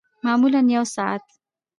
[0.23, 1.23] معمولاً یوه ساعت